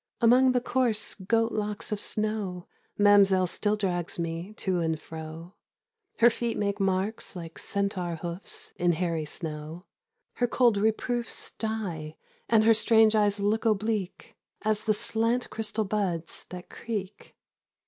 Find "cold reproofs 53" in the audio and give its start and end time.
10.47-11.67